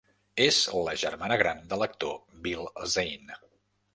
És 0.45 0.57
la 0.87 0.95
germana 1.01 1.37
gran 1.41 1.61
de 1.73 1.77
l"actor 1.79 2.17
Bill 2.47 2.65
Zane. 2.97 3.41